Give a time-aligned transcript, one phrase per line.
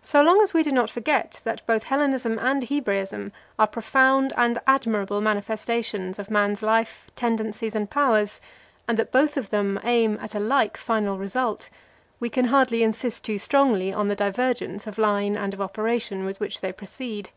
[0.00, 4.60] So long as we do not forget that both Hellenism and Hebraism are profound and
[4.64, 8.40] admirable manifestations of man's life, tendencies, and powers,
[8.86, 11.68] and that both of them aim at a like final result,
[12.20, 16.38] we can hardly insist too strongly on the divergence of line and of operation with
[16.38, 17.30] which they proceed.